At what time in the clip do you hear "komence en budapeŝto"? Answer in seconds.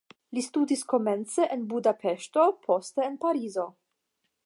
0.93-2.49